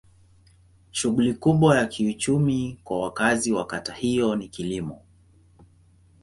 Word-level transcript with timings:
Shughuli 0.91 1.33
kubwa 1.33 1.77
ya 1.77 1.85
kiuchumi 1.85 2.79
kwa 2.83 2.99
wakazi 2.99 3.51
wa 3.51 3.65
kata 3.65 3.93
hiyo 3.93 4.35
ni 4.35 4.47
kilimo. 4.47 5.01